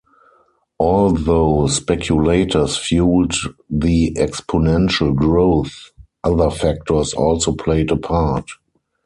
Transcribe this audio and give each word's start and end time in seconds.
Although 0.79 1.67
speculators 1.67 2.75
fueled 2.75 3.35
the 3.69 4.15
exponential 4.15 5.13
growth, 5.13 5.91
other 6.23 6.49
factors 6.49 7.13
also 7.13 7.51
played 7.51 7.91
a 7.91 7.97
part. 7.97 8.49